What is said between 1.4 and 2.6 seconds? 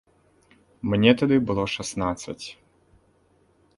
было шаснаццаць.